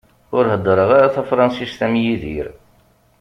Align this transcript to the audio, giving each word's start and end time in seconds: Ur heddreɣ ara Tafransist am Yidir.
Ur 0.35 0.43
heddreɣ 0.51 0.89
ara 0.97 1.13
Tafransist 1.15 1.79
am 1.85 1.95
Yidir. 2.03 2.47